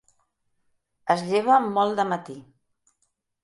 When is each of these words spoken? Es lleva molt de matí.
Es 1.17 1.21
lleva 1.33 1.59
molt 1.77 2.03
de 2.03 2.09
matí. 2.15 2.41